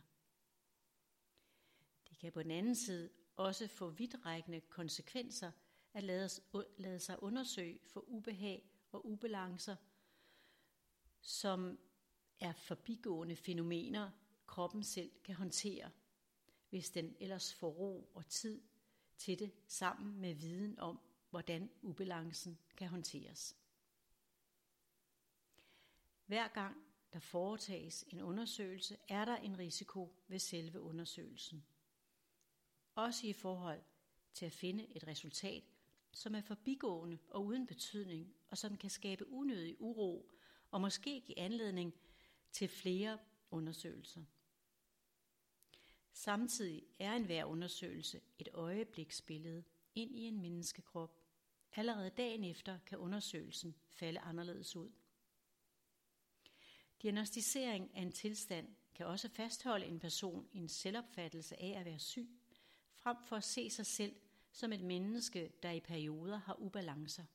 Det 2.10 2.18
kan 2.18 2.32
på 2.32 2.44
den 2.44 2.52
anden 2.52 2.76
side 2.76 3.10
også 3.36 3.68
få 3.68 3.90
vidtrækkende 3.90 4.62
konsekvenser 4.62 5.52
at 5.94 6.04
lade, 6.04 6.30
lade 6.78 7.00
sig 7.00 7.24
undersøge 7.24 7.80
for 7.84 8.00
ubehag 8.08 8.70
og 8.92 9.06
ubalancer, 9.06 9.76
som 11.22 11.80
er 12.40 12.54
forbigående 12.54 13.36
fænomener, 13.36 14.12
kroppen 14.48 14.84
selv 14.84 15.12
kan 15.24 15.36
håndtere, 15.36 15.92
hvis 16.70 16.90
den 16.90 17.16
ellers 17.20 17.54
får 17.54 17.70
ro 17.70 18.12
og 18.14 18.28
tid 18.28 18.62
til 19.18 19.40
det 19.40 19.52
sammen 19.68 20.22
med 20.22 20.34
viden 20.34 20.80
om, 20.80 21.00
hvordan 21.30 21.70
ubalancen 21.82 22.58
kan 22.78 22.88
håndteres. 22.88 23.56
Hver 26.26 26.48
gang 26.48 26.76
der 27.14 27.20
foretages 27.20 28.06
en 28.08 28.22
undersøgelse, 28.22 28.98
er 29.08 29.26
der 29.26 29.36
en 29.36 29.60
risiko 29.60 30.16
ved 30.28 30.40
selve 30.40 30.82
undersøgelsen. 30.82 31.66
Også 32.96 33.28
i 33.28 33.34
forhold 33.34 33.82
til 34.34 34.46
at 34.46 34.52
finde 34.52 34.88
et 34.96 35.08
resultat, 35.08 35.64
som 36.12 36.36
er 36.36 36.42
forbigående 36.42 37.18
og 37.30 37.46
uden 37.46 37.68
betydning, 37.68 38.36
og 38.50 38.58
som 38.58 38.78
kan 38.78 38.90
skabe 38.90 39.30
unødig 39.30 39.82
uro 39.82 40.32
og 40.72 40.82
måske 40.82 41.22
give 41.22 41.40
anledning 41.40 41.94
til 42.52 42.68
flere 42.68 43.20
undersøgelser. 43.52 44.24
Samtidig 46.14 46.84
er 47.00 47.14
enhver 47.14 47.46
undersøgelse 47.46 48.22
et 48.40 48.50
øjebliksbillede 48.54 49.64
ind 49.96 50.16
i 50.16 50.22
en 50.22 50.42
menneskekrop. 50.42 51.20
Allerede 51.76 52.10
dagen 52.10 52.44
efter 52.44 52.80
kan 52.86 52.98
undersøgelsen 52.98 53.76
falde 53.90 54.20
anderledes 54.20 54.76
ud. 54.76 54.92
Diagnostisering 57.02 57.96
af 57.96 58.02
en 58.02 58.12
tilstand 58.12 58.76
kan 58.96 59.06
også 59.06 59.30
fastholde 59.30 59.86
en 59.86 60.00
person 60.00 60.48
i 60.52 60.58
en 60.58 60.70
selvopfattelse 60.70 61.62
af 61.62 61.80
at 61.80 61.86
være 61.86 62.00
syg, 62.00 62.30
frem 62.96 63.18
for 63.24 63.36
at 63.36 63.44
se 63.44 63.70
sig 63.70 63.86
selv 63.86 64.16
som 64.52 64.74
et 64.74 64.82
menneske, 64.82 65.52
der 65.64 65.72
i 65.72 65.80
perioder 65.80 66.38
har 66.38 66.60
ubalancer. 66.60 67.26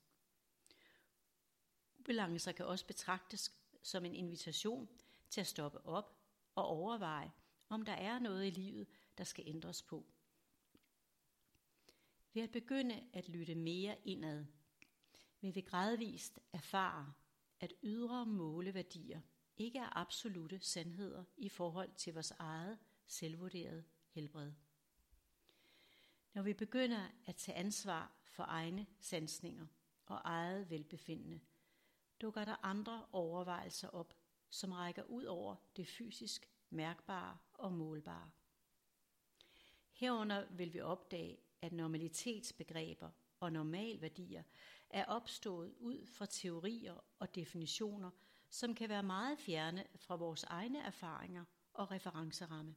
Ubalancer 1.99 2.53
kan 2.53 2.67
også 2.67 2.87
betragtes 2.87 3.53
som 3.83 4.05
en 4.05 4.15
invitation 4.15 4.89
til 5.31 5.41
at 5.41 5.47
stoppe 5.47 5.87
op 5.87 6.17
og 6.55 6.65
overveje, 6.65 7.33
om 7.69 7.83
der 7.83 7.93
er 7.93 8.19
noget 8.19 8.47
i 8.47 8.51
livet, 8.51 8.87
der 9.19 9.25
skal 9.25 9.45
ændres 9.47 9.83
på. 9.83 10.07
Ved 12.33 12.43
at 12.43 12.51
begynde 12.51 13.05
at 13.13 13.29
lytte 13.29 13.55
mere 13.55 13.97
indad, 14.05 14.45
vil 15.41 15.55
vi 15.55 15.61
gradvist 15.61 16.41
erfare, 16.53 17.13
at 17.61 17.73
ydre 17.83 18.27
måleværdier 18.27 19.21
ikke 19.57 19.79
er 19.79 19.97
absolute 19.97 20.61
sandheder 20.61 21.25
i 21.37 21.49
forhold 21.49 21.91
til 21.97 22.15
vores 22.15 22.31
eget 22.31 22.79
selvvurderede 23.07 23.85
helbred. 24.11 24.53
Når 26.33 26.43
vi 26.43 26.53
begynder 26.53 27.09
at 27.27 27.37
tage 27.37 27.59
ansvar 27.59 28.13
for 28.25 28.45
egne 28.49 28.87
sansninger 29.01 29.67
og 30.07 30.21
eget 30.25 30.71
velbefindende, 30.71 31.41
dukker 32.21 32.45
der 32.45 32.57
andre 32.65 33.07
overvejelser 33.13 33.89
op, 33.89 34.15
som 34.51 34.73
rækker 34.73 35.03
ud 35.03 35.25
over 35.25 35.57
det 35.77 35.89
fysisk 35.89 36.51
mærkbare 36.71 37.39
og 37.53 37.73
målbare. 37.73 38.31
Herunder 39.93 40.47
vil 40.51 40.75
vi 40.75 40.81
opdage, 40.81 41.39
at 41.63 41.73
normalitetsbegreber 41.73 43.11
og 43.41 43.53
normalværdier 43.53 44.43
er 44.91 45.05
opstået 45.05 45.75
ud 45.79 46.07
fra 46.07 46.27
teorier 46.27 47.05
og 47.19 47.35
definitioner, 47.35 48.11
som 48.51 48.75
kan 48.75 48.89
være 48.89 49.03
meget 49.03 49.39
fjerne 49.39 49.85
fra 49.97 50.17
vores 50.17 50.45
egne 50.45 50.79
erfaringer 50.79 51.45
og 51.73 51.91
referenceramme. 51.91 52.75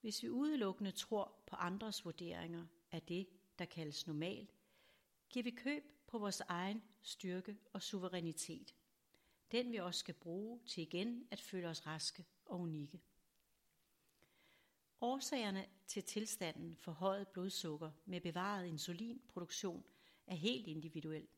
Hvis 0.00 0.22
vi 0.22 0.30
udelukkende 0.30 0.90
tror 0.90 1.42
på 1.46 1.56
andres 1.56 2.04
vurderinger 2.04 2.66
af 2.90 3.02
det, 3.02 3.28
der 3.58 3.64
kaldes 3.64 4.06
normalt, 4.06 4.54
giver 5.30 5.42
vi 5.42 5.50
køb 5.50 5.84
på 6.06 6.18
vores 6.18 6.40
egen 6.40 6.82
styrke 7.02 7.58
og 7.72 7.82
suverænitet. 7.82 8.74
Den 9.52 9.72
vi 9.72 9.76
også 9.76 10.00
skal 10.00 10.14
bruge 10.14 10.60
til 10.66 10.82
igen 10.82 11.26
at 11.30 11.40
føle 11.40 11.68
os 11.68 11.86
raske 11.86 12.24
og 12.44 12.60
unikke. 12.60 13.00
Årsagerne 15.00 15.66
til 15.86 16.04
tilstanden 16.04 16.76
for 16.76 16.92
højet 16.92 17.28
blodsukker 17.28 17.90
med 18.04 18.20
bevaret 18.20 18.66
insulinproduktion 18.66 19.84
er 20.26 20.34
helt 20.34 20.66
individuel. 20.66 21.28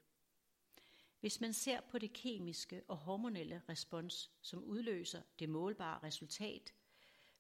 Hvis 1.21 1.41
man 1.41 1.53
ser 1.53 1.81
på 1.81 1.99
det 1.99 2.13
kemiske 2.13 2.83
og 2.89 2.97
hormonelle 2.97 3.63
respons, 3.69 4.31
som 4.43 4.65
udløser 4.65 5.23
det 5.39 5.49
målbare 5.49 6.03
resultat 6.03 6.75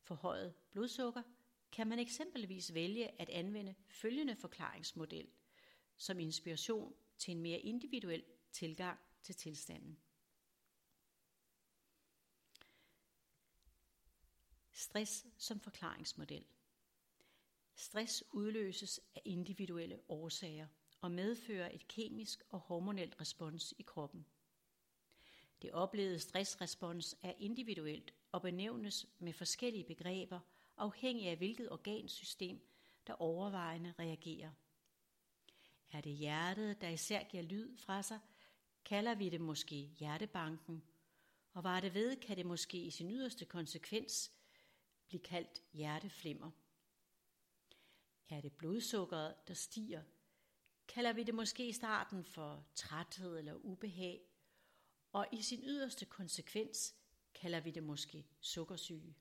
for 0.02 0.14
højet 0.14 0.54
blodsukker, 0.70 1.22
kan 1.72 1.86
man 1.86 1.98
eksempelvis 1.98 2.74
vælge 2.74 3.20
at 3.20 3.30
anvende 3.30 3.74
følgende 3.88 4.36
forklaringsmodel 4.36 5.28
som 5.96 6.20
inspiration 6.20 6.94
til 7.18 7.32
en 7.32 7.40
mere 7.40 7.58
individuel 7.58 8.24
tilgang 8.52 8.98
til 9.22 9.34
tilstanden. 9.34 9.98
Stress 14.76 15.26
som 15.38 15.60
forklaringsmodel. 15.60 16.44
Stress 17.74 18.24
udløses 18.32 19.00
af 19.14 19.22
individuelle 19.24 20.00
årsager 20.08 20.66
og 21.00 21.10
medfører 21.10 21.70
et 21.74 21.88
kemisk 21.88 22.42
og 22.50 22.60
hormonelt 22.60 23.20
respons 23.20 23.74
i 23.78 23.82
kroppen. 23.82 24.26
Det 25.62 25.72
oplevede 25.72 26.18
stressrespons 26.18 27.16
er 27.22 27.32
individuelt 27.38 28.14
og 28.32 28.42
benævnes 28.42 29.06
med 29.18 29.32
forskellige 29.32 29.84
begreber 29.84 30.40
afhængig 30.76 31.28
af 31.28 31.36
hvilket 31.36 31.70
organsystem, 31.70 32.60
der 33.06 33.12
overvejende 33.12 33.94
reagerer. 33.98 34.50
Er 35.92 36.00
det 36.00 36.12
hjertet, 36.12 36.80
der 36.80 36.88
især 36.88 37.22
giver 37.22 37.42
lyd 37.42 37.76
fra 37.76 38.02
sig, 38.02 38.20
kalder 38.84 39.14
vi 39.14 39.28
det 39.28 39.40
måske 39.40 39.76
hjertebanken, 39.76 40.84
og 41.52 41.64
var 41.64 41.80
det 41.80 41.94
ved, 41.94 42.16
kan 42.16 42.36
det 42.36 42.46
måske 42.46 42.78
i 42.78 42.90
sin 42.90 43.10
yderste 43.10 43.44
konsekvens 43.44 44.30
blive 45.08 45.22
kaldt 45.22 45.62
hjerteflimmer. 45.72 46.50
Er 48.28 48.40
det 48.40 48.52
blodsukkeret, 48.52 49.48
der 49.48 49.54
stiger, 49.54 50.02
kalder 50.88 51.12
vi 51.12 51.22
det 51.22 51.34
måske 51.34 51.68
i 51.68 51.72
starten 51.72 52.24
for 52.24 52.66
træthed 52.74 53.38
eller 53.38 53.54
ubehag, 53.54 54.20
og 55.12 55.26
i 55.32 55.42
sin 55.42 55.64
yderste 55.64 56.04
konsekvens 56.04 56.94
kalder 57.34 57.60
vi 57.60 57.70
det 57.70 57.82
måske 57.82 58.26
sukkersyge. 58.40 59.14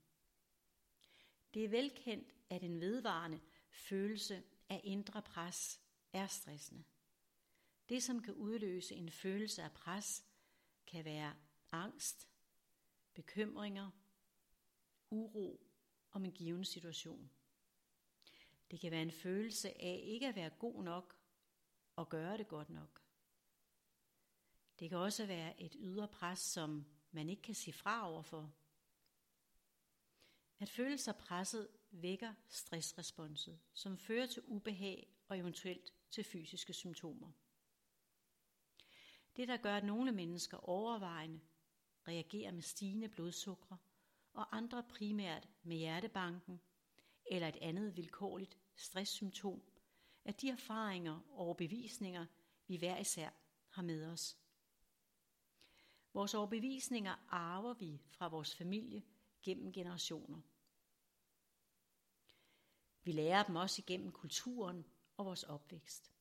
Det 1.53 1.63
er 1.63 1.69
velkendt, 1.69 2.33
at 2.49 2.63
en 2.63 2.81
vedvarende 2.81 3.39
følelse 3.69 4.43
af 4.69 4.81
indre 4.83 5.21
pres 5.21 5.81
er 6.13 6.27
stressende. 6.27 6.83
Det, 7.89 8.03
som 8.03 8.21
kan 8.21 8.33
udløse 8.33 8.95
en 8.95 9.11
følelse 9.11 9.63
af 9.63 9.71
pres, 9.71 10.25
kan 10.87 11.05
være 11.05 11.35
angst, 11.71 12.29
bekymringer, 13.13 13.91
uro 15.09 15.72
om 16.13 16.25
en 16.25 16.31
given 16.31 16.65
situation. 16.65 17.31
Det 18.71 18.79
kan 18.79 18.91
være 18.91 19.01
en 19.01 19.11
følelse 19.11 19.81
af 19.81 20.01
ikke 20.03 20.27
at 20.27 20.35
være 20.35 20.49
god 20.49 20.83
nok 20.83 21.15
og 21.95 22.09
gøre 22.09 22.37
det 22.37 22.47
godt 22.47 22.69
nok. 22.69 23.01
Det 24.79 24.89
kan 24.89 24.97
også 24.97 25.25
være 25.25 25.61
et 25.61 25.75
ydre 25.79 26.07
pres, 26.07 26.39
som 26.39 26.85
man 27.11 27.29
ikke 27.29 27.41
kan 27.41 27.55
sige 27.55 27.73
fra 27.73 28.09
overfor. 28.09 28.53
At 30.59 30.69
føle 30.69 30.97
sig 30.97 31.15
presset 31.15 31.67
vækker 31.91 32.33
stressresponset, 32.49 33.59
som 33.73 33.97
fører 33.97 34.27
til 34.27 34.43
ubehag 34.45 35.15
og 35.27 35.37
eventuelt 35.37 35.93
til 36.09 36.23
fysiske 36.23 36.73
symptomer. 36.73 37.31
Det, 39.35 39.47
der 39.47 39.57
gør, 39.57 39.77
at 39.77 39.83
nogle 39.83 40.11
mennesker 40.11 40.57
overvejende 40.57 41.41
reagerer 42.07 42.51
med 42.51 42.61
stigende 42.61 43.09
blodsukker, 43.09 43.77
og 44.33 44.57
andre 44.57 44.83
primært 44.83 45.49
med 45.63 45.77
hjertebanken 45.77 46.61
eller 47.25 47.47
et 47.47 47.57
andet 47.61 47.97
vilkårligt 47.97 48.57
stresssymptom, 48.75 49.61
er 50.25 50.31
de 50.31 50.49
erfaringer 50.49 51.19
og 51.29 51.37
overbevisninger, 51.37 52.25
vi 52.67 52.77
hver 52.77 52.97
især 52.97 53.29
har 53.69 53.81
med 53.81 54.05
os. 54.05 54.37
Vores 56.13 56.33
overbevisninger 56.33 57.15
arver 57.29 57.73
vi 57.73 58.01
fra 58.09 58.27
vores 58.27 58.55
familie 58.55 59.03
gennem 59.43 59.73
generationer. 59.73 60.41
Vi 63.03 63.11
lærer 63.11 63.43
dem 63.43 63.55
også 63.55 63.81
igennem 63.81 64.11
kulturen 64.11 64.85
og 65.17 65.25
vores 65.25 65.43
opvækst. 65.43 66.11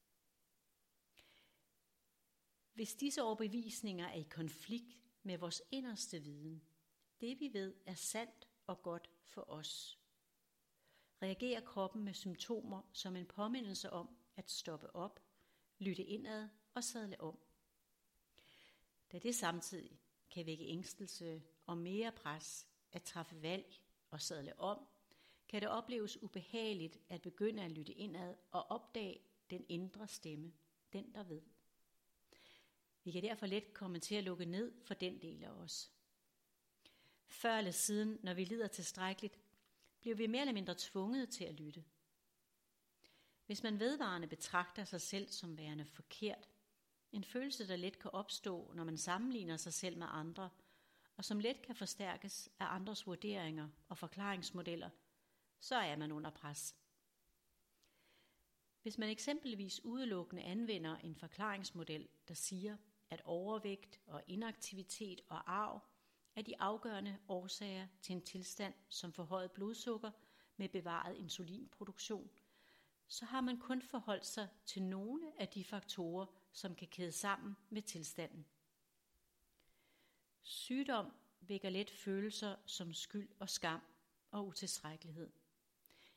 Hvis 2.73 2.95
disse 2.95 3.23
overbevisninger 3.23 4.07
er 4.07 4.19
i 4.19 4.27
konflikt 4.31 4.99
med 5.23 5.39
vores 5.39 5.63
inderste 5.71 6.21
viden, 6.21 6.63
det 7.23 7.41
vi 7.41 7.53
ved 7.53 7.75
er 7.87 7.95
sandt 7.95 8.49
og 8.67 8.83
godt 8.83 9.11
for 9.25 9.51
os, 9.51 9.99
reagerer 11.23 11.61
kroppen 11.61 12.05
med 12.05 12.15
symptomer 12.15 12.83
som 12.93 13.17
en 13.17 13.27
påmindelse 13.27 13.91
om 13.91 14.17
at 14.37 14.51
stoppe 14.51 14.97
op, 14.97 15.21
lytte 15.79 16.05
indad 16.05 16.49
og 16.75 16.85
sadle 16.85 17.21
om. 17.21 17.39
Da 19.13 19.19
det 19.19 19.35
samtidig 19.35 20.01
kan 20.31 20.47
vække 20.47 20.65
ængstelse 20.65 21.43
og 21.67 21.79
mere 21.79 22.13
pres 22.13 22.67
at 22.93 23.03
træffe 23.03 23.43
valg 23.43 23.81
og 24.11 24.21
sadle 24.21 24.61
om, 24.61 24.87
kan 25.49 25.61
det 25.61 25.69
opleves 25.69 26.23
ubehageligt 26.23 26.99
at 27.09 27.23
begynde 27.23 27.63
at 27.63 27.73
lytte 27.73 27.93
indad 27.93 28.35
og 28.51 28.71
opdage 28.71 29.21
den 29.51 29.67
indre 29.69 30.09
stemme, 30.09 30.53
den 30.93 31.15
der 31.15 31.23
ved. 31.23 31.43
Vi 33.05 33.11
kan 33.11 33.23
derfor 33.23 33.47
let 33.47 33.75
komme 33.75 33.99
til 33.99 34.15
at 34.15 34.25
lukke 34.25 34.45
ned 34.45 34.73
for 34.85 34.95
den 34.95 35.23
del 35.23 35.45
af 35.45 35.51
os. 35.51 35.93
Før 37.43 37.59
eller 37.59 37.71
siden, 37.71 38.19
når 38.23 38.35
vi 38.35 38.45
lider 38.45 38.67
tilstrækkeligt, 38.67 39.39
bliver 40.01 40.17
vi 40.17 40.27
mere 40.27 40.41
eller 40.41 40.53
mindre 40.53 40.75
tvunget 40.79 41.29
til 41.29 41.45
at 41.45 41.55
lytte. 41.55 41.85
Hvis 43.47 43.63
man 43.63 43.81
vedvarende 43.81 44.29
betragter 44.29 44.85
sig 44.85 45.01
selv 45.01 45.29
som 45.29 45.59
værende 45.59 45.85
forkert, 45.85 46.49
en 47.13 47.25
følelse, 47.25 47.69
der 47.69 47.77
let 47.77 47.99
kan 47.99 48.11
opstå, 48.15 48.73
når 48.75 48.85
man 48.85 48.99
sammenligner 48.99 49.57
sig 49.57 49.73
selv 49.73 49.99
med 49.99 50.07
andre, 50.11 50.51
og 51.17 51.25
som 51.25 51.41
let 51.41 51.63
kan 51.63 51.75
forstærkes 51.75 52.51
af 52.59 52.67
andres 52.75 53.07
vurderinger 53.07 53.69
og 53.89 53.99
forklaringsmodeller, 53.99 54.91
så 55.59 55.77
er 55.77 55.97
man 55.97 56.13
under 56.13 56.31
pres. 56.31 56.77
Hvis 58.83 58.99
man 58.99 59.09
eksempelvis 59.09 59.85
udelukkende 59.85 60.43
anvender 60.43 60.97
en 60.97 61.17
forklaringsmodel, 61.17 62.09
der 62.29 62.35
siger, 62.35 62.77
at 63.11 63.23
overvægt 63.25 64.01
og 64.07 64.23
inaktivitet 64.27 65.21
og 65.29 65.53
arv 65.53 65.92
er 66.37 66.43
de 66.43 66.61
afgørende 66.61 67.19
årsager 67.29 67.87
til 68.03 68.13
en 68.13 68.23
tilstand 68.23 68.75
som 68.89 69.13
forhøjet 69.13 69.53
blodsukker 69.53 70.11
med 70.57 70.69
bevaret 70.69 71.17
insulinproduktion, 71.17 72.31
så 73.09 73.25
har 73.25 73.41
man 73.41 73.59
kun 73.59 73.83
forholdt 73.83 74.27
sig 74.27 74.49
til 74.67 74.83
nogle 74.83 75.41
af 75.41 75.49
de 75.49 75.65
faktorer, 75.65 76.27
som 76.53 76.75
kan 76.75 76.89
kæde 76.89 77.13
sammen 77.13 77.57
med 77.71 77.83
tilstanden. 77.83 78.47
Sygdom 80.43 81.13
vækker 81.41 81.71
let 81.71 81.91
følelser 81.91 82.57
som 82.67 82.95
skyld 82.95 83.29
og 83.39 83.51
skam 83.51 83.81
og 84.31 84.47
utilstrækkelighed. 84.47 85.31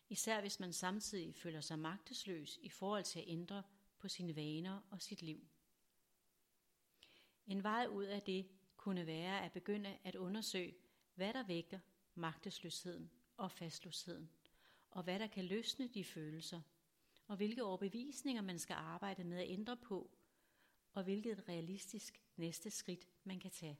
Især 0.09 0.41
hvis 0.41 0.59
man 0.59 0.73
samtidig 0.73 1.35
føler 1.35 1.61
sig 1.61 1.79
magtesløs 1.79 2.59
i 2.61 2.69
forhold 2.69 3.03
til 3.03 3.19
at 3.19 3.25
ændre 3.27 3.63
på 3.97 4.07
sine 4.07 4.35
vaner 4.35 4.81
og 4.89 5.01
sit 5.01 5.21
liv. 5.21 5.47
En 7.47 7.63
vej 7.63 7.87
ud 7.87 8.03
af 8.03 8.21
det 8.21 8.47
kunne 8.85 9.07
være 9.07 9.45
at 9.45 9.51
begynde 9.51 9.97
at 10.03 10.15
undersøge, 10.15 10.75
hvad 11.15 11.33
der 11.33 11.43
vækker 11.43 11.79
magtesløsheden 12.15 13.11
og 13.37 13.51
fastløsheden, 13.51 14.29
og 14.91 15.03
hvad 15.03 15.19
der 15.19 15.27
kan 15.27 15.45
løsne 15.45 15.87
de 15.87 16.03
følelser, 16.03 16.61
og 17.27 17.35
hvilke 17.35 17.63
overbevisninger 17.63 18.41
man 18.41 18.59
skal 18.59 18.73
arbejde 18.73 19.23
med 19.23 19.37
at 19.37 19.49
ændre 19.49 19.77
på, 19.77 20.17
og 20.93 21.03
hvilket 21.03 21.49
realistisk 21.49 22.21
næste 22.35 22.71
skridt 22.71 23.07
man 23.23 23.39
kan 23.39 23.51
tage. 23.51 23.79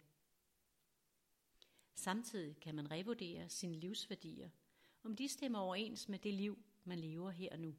Samtidig 1.96 2.60
kan 2.60 2.76
man 2.76 2.92
revurdere 2.92 3.50
sine 3.50 3.76
livsværdier, 3.76 4.50
om 5.04 5.16
de 5.16 5.28
stemmer 5.28 5.60
overens 5.60 6.10
med 6.10 6.20
det 6.20 6.34
liv, 6.34 6.64
man 6.84 7.00
lever 7.00 7.32
her 7.32 7.52
og 7.52 7.60
nu. 7.60 7.76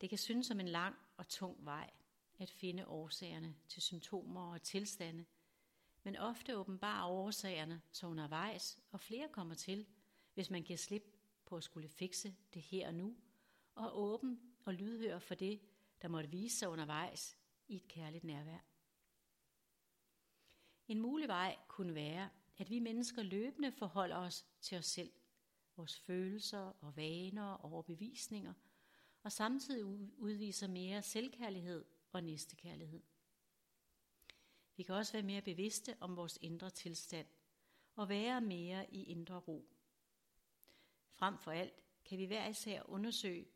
Det 0.00 0.08
kan 0.08 0.18
synes 0.18 0.46
som 0.46 0.60
en 0.60 0.68
lang 0.68 0.96
og 1.16 1.28
tung 1.28 1.64
vej 1.64 1.90
at 2.38 2.50
finde 2.50 2.86
årsagerne 2.86 3.54
til 3.68 3.82
symptomer 3.82 4.52
og 4.52 4.62
tilstande, 4.62 5.24
men 6.02 6.16
ofte 6.16 6.58
åbenbare 6.58 7.06
årsagerne 7.06 7.82
så 7.92 8.06
undervejs, 8.06 8.78
og 8.92 9.00
flere 9.00 9.28
kommer 9.28 9.54
til, 9.54 9.86
hvis 10.34 10.50
man 10.50 10.62
giver 10.62 10.76
slip 10.76 11.18
på 11.44 11.56
at 11.56 11.64
skulle 11.64 11.88
fikse 11.88 12.34
det 12.54 12.62
her 12.62 12.88
og 12.88 12.94
nu, 12.94 13.16
og 13.74 13.84
er 13.84 13.90
åben 13.90 14.40
og 14.64 14.74
lydhør 14.74 15.18
for 15.18 15.34
det, 15.34 15.60
der 16.02 16.08
måtte 16.08 16.30
vise 16.30 16.58
sig 16.58 16.68
undervejs 16.68 17.38
i 17.68 17.76
et 17.76 17.88
kærligt 17.88 18.24
nærvær. 18.24 18.58
En 20.88 21.00
mulig 21.00 21.28
vej 21.28 21.58
kunne 21.68 21.94
være, 21.94 22.28
at 22.58 22.70
vi 22.70 22.78
mennesker 22.78 23.22
løbende 23.22 23.72
forholder 23.72 24.16
os 24.16 24.46
til 24.60 24.78
os 24.78 24.86
selv, 24.86 25.12
vores 25.76 25.98
følelser 25.98 26.72
og 26.80 26.96
vaner 26.96 27.46
og 27.46 27.72
overbevisninger, 27.72 28.54
og 29.22 29.32
samtidig 29.32 29.84
udviser 30.18 30.66
mere 30.68 31.02
selvkærlighed 31.02 31.84
og 32.14 32.24
næstekærlighed. 32.24 33.02
Vi 34.76 34.82
kan 34.82 34.94
også 34.94 35.12
være 35.12 35.22
mere 35.22 35.42
bevidste 35.42 35.96
om 36.00 36.16
vores 36.16 36.38
indre 36.42 36.70
tilstand 36.70 37.26
og 37.94 38.08
være 38.08 38.40
mere 38.40 38.94
i 38.94 39.04
indre 39.04 39.36
ro. 39.36 39.68
Frem 41.10 41.38
for 41.38 41.50
alt 41.50 41.74
kan 42.04 42.18
vi 42.18 42.24
hver 42.24 42.48
især 42.48 42.82
undersøge, 42.90 43.46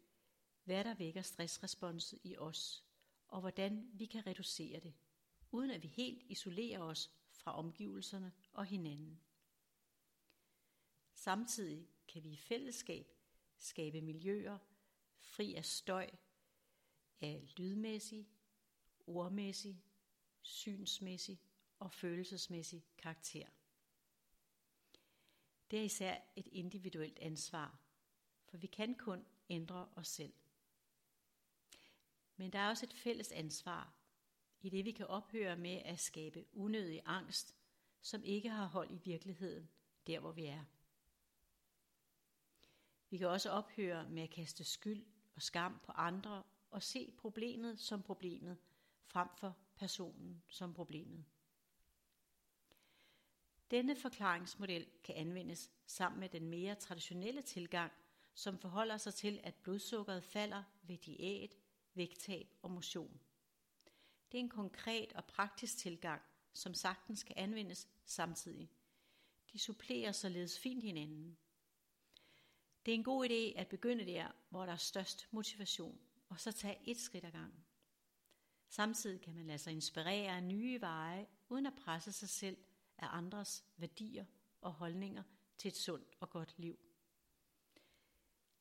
hvad 0.64 0.84
der 0.84 0.94
vækker 0.94 1.22
stressresponset 1.22 2.18
i 2.24 2.36
os, 2.36 2.84
og 3.28 3.40
hvordan 3.40 3.90
vi 3.92 4.06
kan 4.06 4.26
reducere 4.26 4.80
det, 4.80 4.94
uden 5.50 5.70
at 5.70 5.82
vi 5.82 5.88
helt 5.88 6.22
isolerer 6.26 6.82
os 6.82 7.10
fra 7.30 7.58
omgivelserne 7.58 8.32
og 8.52 8.64
hinanden. 8.64 9.20
Samtidig 11.14 11.88
kan 12.08 12.24
vi 12.24 12.28
i 12.28 12.36
fællesskab 12.36 13.06
skabe 13.58 14.00
miljøer 14.00 14.58
fri 15.18 15.54
af 15.54 15.64
støj, 15.64 16.10
af 17.20 17.54
lydmæssig, 17.56 18.28
ordmæssig, 19.08 19.82
synsmæssig 20.42 21.40
og 21.78 21.92
følelsesmæssig 21.92 22.84
karakter. 22.98 23.46
Det 25.70 25.78
er 25.78 25.84
især 25.84 26.20
et 26.36 26.46
individuelt 26.52 27.18
ansvar, 27.18 27.78
for 28.44 28.56
vi 28.56 28.66
kan 28.66 28.94
kun 28.94 29.24
ændre 29.48 29.88
os 29.96 30.08
selv. 30.08 30.32
Men 32.36 32.52
der 32.52 32.58
er 32.58 32.68
også 32.68 32.86
et 32.86 32.94
fælles 32.94 33.32
ansvar 33.32 33.94
i 34.60 34.68
det 34.68 34.84
vi 34.84 34.92
kan 34.92 35.06
ophøre 35.06 35.56
med 35.56 35.82
at 35.84 36.00
skabe 36.00 36.44
unødig 36.52 37.02
angst, 37.04 37.56
som 38.00 38.24
ikke 38.24 38.50
har 38.50 38.66
hold 38.66 38.90
i 38.90 39.00
virkeligheden, 39.04 39.68
der 40.06 40.20
hvor 40.20 40.32
vi 40.32 40.44
er. 40.44 40.64
Vi 43.10 43.18
kan 43.18 43.28
også 43.28 43.50
ophøre 43.50 44.08
med 44.08 44.22
at 44.22 44.30
kaste 44.30 44.64
skyld 44.64 45.06
og 45.34 45.42
skam 45.42 45.80
på 45.84 45.92
andre 45.92 46.42
og 46.70 46.82
se 46.82 47.10
problemet 47.18 47.80
som 47.80 48.02
problemet, 48.02 48.58
frem 49.08 49.28
for 49.36 49.56
personen 49.76 50.42
som 50.48 50.74
problemet. 50.74 51.24
Denne 53.70 53.96
forklaringsmodel 53.96 54.86
kan 55.04 55.14
anvendes 55.14 55.70
sammen 55.86 56.20
med 56.20 56.28
den 56.28 56.48
mere 56.48 56.74
traditionelle 56.74 57.42
tilgang, 57.42 57.92
som 58.34 58.58
forholder 58.58 58.96
sig 58.96 59.14
til, 59.14 59.40
at 59.42 59.54
blodsukkeret 59.54 60.24
falder 60.24 60.62
ved 60.82 60.96
diæt, 60.96 61.54
vægttab 61.94 62.54
og 62.62 62.70
motion. 62.70 63.20
Det 64.32 64.38
er 64.38 64.42
en 64.42 64.48
konkret 64.48 65.12
og 65.12 65.24
praktisk 65.24 65.76
tilgang, 65.76 66.22
som 66.52 66.74
sagtens 66.74 67.22
kan 67.22 67.36
anvendes 67.36 67.88
samtidig. 68.04 68.70
De 69.52 69.58
supplerer 69.58 70.12
således 70.12 70.58
fint 70.58 70.82
hinanden. 70.82 71.38
Det 72.86 72.92
er 72.92 72.96
en 72.96 73.04
god 73.04 73.28
idé 73.28 73.58
at 73.58 73.68
begynde 73.68 74.06
der, 74.06 74.28
hvor 74.48 74.66
der 74.66 74.72
er 74.72 74.76
størst 74.76 75.28
motivation, 75.30 76.00
og 76.28 76.40
så 76.40 76.52
tage 76.52 76.78
et 76.84 77.00
skridt 77.00 77.24
ad 77.24 77.30
gangen. 77.30 77.64
Samtidig 78.68 79.20
kan 79.20 79.34
man 79.34 79.46
lade 79.46 79.58
sig 79.58 79.72
inspirere 79.72 80.36
af 80.36 80.42
nye 80.42 80.80
veje, 80.80 81.26
uden 81.48 81.66
at 81.66 81.74
presse 81.74 82.12
sig 82.12 82.28
selv 82.28 82.56
af 82.98 83.06
andres 83.10 83.64
værdier 83.76 84.24
og 84.60 84.72
holdninger 84.72 85.22
til 85.58 85.68
et 85.68 85.76
sundt 85.76 86.16
og 86.20 86.30
godt 86.30 86.54
liv. 86.58 86.78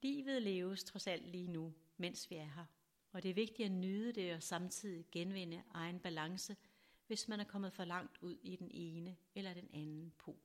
Livet 0.02 0.42
leves 0.42 0.84
trods 0.84 1.08
alt 1.08 1.28
lige 1.28 1.48
nu, 1.48 1.74
mens 1.98 2.30
vi 2.30 2.36
er 2.36 2.46
her, 2.46 2.66
og 3.12 3.24
det 3.24 3.30
er 3.30 3.34
vigtigt 3.34 3.66
at 3.66 3.72
nyde 3.72 4.12
det 4.14 4.34
og 4.34 4.44
samtidig 4.44 5.06
genvinde 5.12 5.64
egen 5.72 6.00
balance, 6.00 6.58
hvis 7.08 7.28
man 7.28 7.40
er 7.40 7.44
kommet 7.44 7.74
for 7.74 7.84
langt 7.84 8.18
ud 8.22 8.38
i 8.44 8.56
den 8.56 8.72
ene 8.72 9.18
eller 9.36 9.54
den 9.54 9.70
anden 9.74 10.14
pol. 10.18 10.40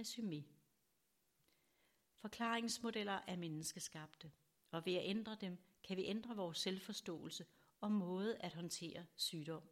Resumé 0.00 0.42
Forklaringsmodeller 2.14 3.20
er 3.26 3.36
menneskeskabte, 3.36 4.32
og 4.70 4.86
ved 4.86 4.94
at 4.94 5.04
ændre 5.04 5.36
dem, 5.40 5.58
kan 5.84 5.96
vi 5.96 6.04
ændre 6.04 6.36
vores 6.36 6.58
selvforståelse 6.58 7.46
og 7.80 7.92
måde 7.92 8.38
at 8.38 8.54
håndtere 8.54 9.06
sygdom. 9.16 9.62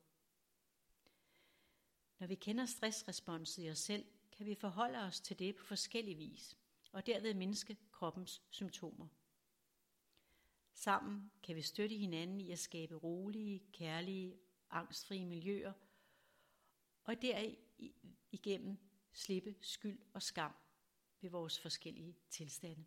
Når 2.18 2.26
vi 2.26 2.34
kender 2.34 2.66
stressresponset 2.66 3.64
i 3.64 3.70
os 3.70 3.78
selv, 3.78 4.04
kan 4.32 4.46
vi 4.46 4.54
forholde 4.54 4.98
os 4.98 5.20
til 5.20 5.38
det 5.38 5.56
på 5.56 5.64
forskellig 5.64 6.18
vis, 6.18 6.56
og 6.92 7.06
derved 7.06 7.34
mindske 7.34 7.76
kroppens 7.92 8.42
symptomer. 8.50 9.08
Sammen 10.74 11.30
kan 11.42 11.56
vi 11.56 11.62
støtte 11.62 11.96
hinanden 11.96 12.40
i 12.40 12.50
at 12.50 12.58
skabe 12.58 12.94
rolige, 12.94 13.62
kærlige, 13.72 14.38
angstfrie 14.70 15.26
miljøer, 15.26 15.72
og 17.04 17.22
derigennem 17.22 18.78
slippe 19.12 19.54
skyld 19.60 20.02
og 20.12 20.22
skam 20.22 20.52
ved 21.20 21.30
vores 21.30 21.58
forskellige 21.58 22.16
tilstande. 22.30 22.84